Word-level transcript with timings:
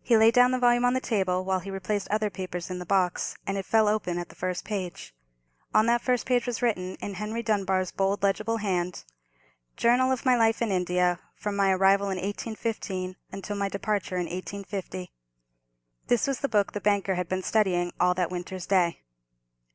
He 0.00 0.16
laid 0.16 0.32
down 0.32 0.52
the 0.52 0.58
volume 0.58 0.86
on 0.86 0.94
the 0.94 0.98
table 0.98 1.44
while 1.44 1.58
he 1.60 1.70
replaced 1.70 2.08
other 2.08 2.30
papers 2.30 2.70
in 2.70 2.78
the 2.78 2.86
box, 2.86 3.36
and 3.46 3.58
it 3.58 3.66
fell 3.66 3.86
open 3.86 4.16
at 4.16 4.30
the 4.30 4.34
first 4.34 4.64
page. 4.64 5.14
On 5.74 5.84
that 5.84 6.00
first 6.00 6.24
page 6.24 6.46
was 6.46 6.62
written, 6.62 6.94
in 7.02 7.12
Henry 7.12 7.42
Dunbar's 7.42 7.90
bold, 7.92 8.22
legible 8.22 8.56
hand— 8.56 9.04
"Journal 9.76 10.10
of 10.10 10.24
my 10.24 10.38
life 10.38 10.62
in 10.62 10.70
India, 10.70 11.18
from 11.34 11.54
my 11.54 11.70
arrival 11.70 12.06
in 12.06 12.16
1815 12.16 13.16
until 13.30 13.54
my 13.56 13.68
departure 13.68 14.16
in 14.16 14.24
1850." 14.24 15.12
This 16.06 16.26
was 16.26 16.40
the 16.40 16.48
book 16.48 16.72
the 16.72 16.80
banker 16.80 17.16
had 17.16 17.28
been 17.28 17.42
studying 17.42 17.92
all 18.00 18.14
that 18.14 18.30
winter's 18.30 18.64
day. 18.64 19.02